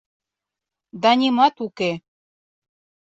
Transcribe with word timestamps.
—Да 1.01 1.11
нимат 1.19 1.55
уке... 1.65 1.91